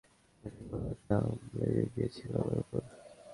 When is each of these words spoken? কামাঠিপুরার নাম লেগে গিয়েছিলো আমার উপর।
কামাঠিপুরার 0.43 0.97
নাম 1.09 1.25
লেগে 1.53 1.83
গিয়েছিলো 1.93 2.35
আমার 2.41 2.57
উপর। 2.63 2.81